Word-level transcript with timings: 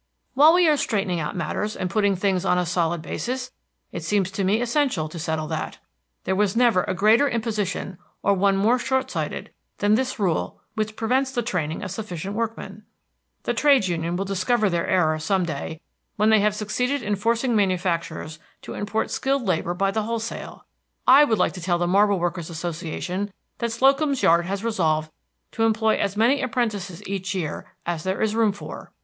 "While 0.33 0.55
we 0.55 0.67
are 0.67 0.77
straightening 0.77 1.19
out 1.19 1.35
matters 1.35 1.75
and 1.75 1.87
putting 1.87 2.15
things 2.15 2.43
on 2.43 2.57
a 2.57 2.65
solid 2.65 3.03
basis, 3.03 3.51
it 3.91 4.03
seems 4.03 4.31
to 4.31 4.43
me 4.43 4.59
essential 4.59 5.07
to 5.07 5.19
settle 5.19 5.45
that. 5.49 5.77
There 6.23 6.35
was 6.35 6.55
never 6.55 6.81
a 6.85 6.95
greater 6.95 7.29
imposition, 7.29 7.99
or 8.23 8.33
one 8.33 8.57
more 8.57 8.79
short 8.79 9.11
sighted, 9.11 9.51
than 9.77 9.93
this 9.93 10.17
rule 10.17 10.59
which 10.73 10.95
prevents 10.95 11.29
the 11.29 11.43
training 11.43 11.83
of 11.83 11.91
sufficient 11.91 12.33
workmen. 12.33 12.83
The 13.43 13.53
trades 13.53 13.89
union 13.89 14.15
will 14.15 14.25
discover 14.25 14.71
their 14.71 14.87
error 14.87 15.19
some 15.19 15.45
day 15.45 15.81
when 16.15 16.31
they 16.31 16.39
have 16.39 16.55
succeeded 16.55 17.03
in 17.03 17.15
forcing 17.15 17.55
manufacturers 17.55 18.39
to 18.63 18.73
import 18.73 19.11
skilled 19.11 19.43
labor 19.43 19.75
by 19.75 19.91
the 19.91 20.01
wholesale. 20.01 20.65
I 21.05 21.25
would 21.25 21.37
like 21.37 21.53
to 21.53 21.61
tell 21.61 21.77
the 21.77 21.85
Marble 21.85 22.17
Workers' 22.19 22.49
Association 22.49 23.31
that 23.59 23.71
Slocum's 23.71 24.23
Yard 24.23 24.47
has 24.47 24.63
resolved 24.63 25.11
to 25.51 25.63
employ 25.63 25.95
as 25.99 26.17
many 26.17 26.41
apprentices 26.41 27.07
each 27.07 27.35
year 27.35 27.71
as 27.85 28.01
there 28.03 28.19
is 28.19 28.33
room 28.33 28.51
for." 28.51 28.91